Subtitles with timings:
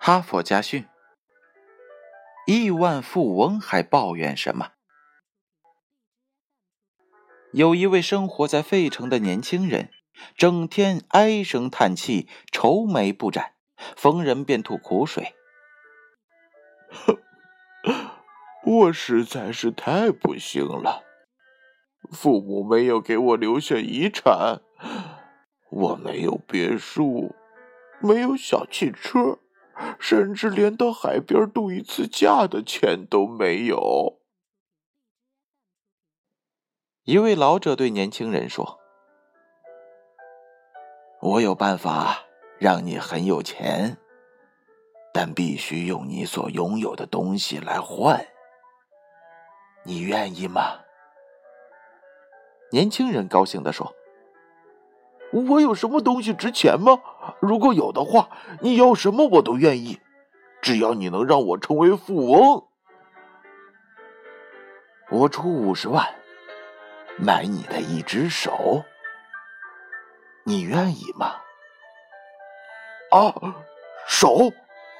[0.00, 0.86] 哈佛家训：
[2.46, 4.70] 亿万富翁还抱怨什么？
[7.52, 9.90] 有一位生活在费城的年轻人，
[10.36, 13.54] 整天唉声叹气、愁眉不展，
[13.96, 15.34] 逢人便吐苦水。
[18.64, 21.02] 我实在是太不幸了，
[22.12, 24.62] 父母没有给我留下遗产，
[25.70, 27.34] 我没有别墅，
[28.00, 29.40] 没有小汽车。
[29.98, 34.20] 甚至连到海边度一次假的钱都没有。
[37.04, 38.78] 一位老者对年轻人说
[41.22, 42.24] ：“我有办法
[42.58, 43.96] 让你很有钱，
[45.12, 48.26] 但必须用你所拥有的东西来换。
[49.84, 50.80] 你愿意吗？”
[52.70, 53.94] 年轻人高兴地说
[55.32, 57.00] ：“我有什么东西值钱吗？”
[57.40, 60.00] 如果有的话，你要什么我都愿意，
[60.60, 62.68] 只要你能让我成为富翁。
[65.10, 66.06] 我出五十万
[67.16, 68.84] 买你的一只手，
[70.44, 71.36] 你愿意吗？
[73.10, 73.32] 啊，
[74.06, 74.52] 手，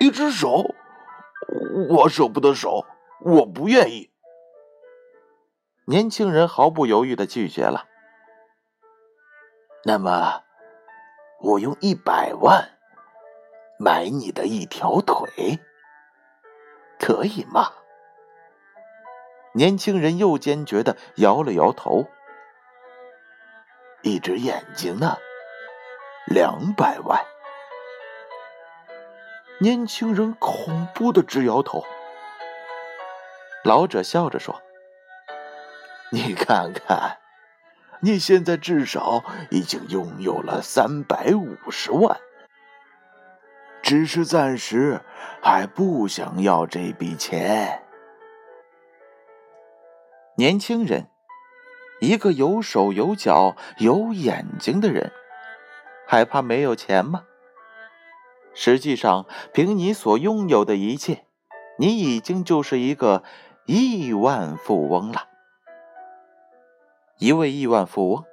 [0.00, 0.74] 一只手，
[1.90, 2.86] 我舍不得手，
[3.20, 4.10] 我不愿意。
[5.84, 7.84] 年轻人毫不犹豫的拒绝了。
[9.84, 10.42] 那么。
[11.42, 12.70] 我用一百万
[13.76, 15.58] 买你的一条腿，
[17.00, 17.72] 可以吗？
[19.52, 22.06] 年轻人又坚决的摇了摇头。
[24.02, 25.18] 一只眼睛呢？
[26.26, 27.20] 两百万。
[29.58, 31.84] 年轻人恐怖的直摇头。
[33.64, 34.60] 老者笑着说
[36.10, 37.18] ：“你看看。”
[38.04, 42.18] 你现在至少已经拥有了三百五十万，
[43.80, 45.00] 只是暂时
[45.40, 47.80] 还不想要这笔钱。
[50.36, 51.06] 年轻人，
[52.00, 55.12] 一个有手有脚有眼睛的人，
[56.08, 57.22] 害怕没有钱吗？
[58.52, 61.24] 实际上，凭你所拥有的一切，
[61.78, 63.22] 你已经就是一个
[63.66, 65.28] 亿万富翁了。
[67.22, 68.24] 一位亿万富翁，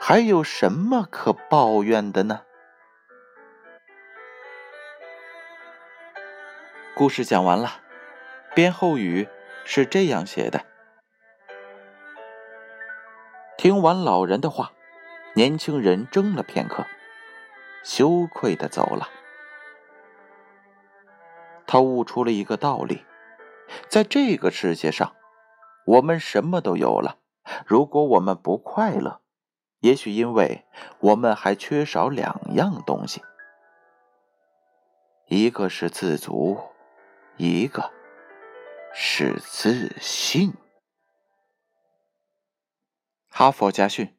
[0.00, 2.42] 还有什么可抱怨的呢？
[6.96, 7.80] 故事讲完了，
[8.52, 9.28] 编后语
[9.64, 10.64] 是这样写的：
[13.56, 14.72] 听完老人的话，
[15.34, 16.84] 年轻人怔了片刻，
[17.84, 19.08] 羞愧的走了。
[21.64, 23.04] 他悟出了一个道理：
[23.86, 25.14] 在这个世界上，
[25.86, 27.18] 我们什么都有了。
[27.66, 29.20] 如果我们不快乐，
[29.80, 30.64] 也许因为
[31.00, 33.22] 我们还缺少两样东西，
[35.26, 36.58] 一个是自足，
[37.36, 37.90] 一个
[38.92, 40.54] 是自信。
[43.28, 44.14] 哈佛家训，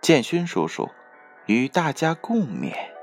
[0.00, 0.88] 建勋叔叔
[1.46, 2.93] 与大家共勉。